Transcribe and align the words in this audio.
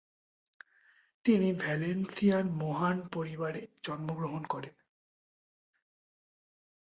তিনি 1.25 1.49
ভ্যালেন্সিয়ান 1.53 2.45
মহান 2.61 2.97
পরিবারে 3.07 3.61
জন্মগ্রহণ 3.83 4.43
করেন। 4.43 4.75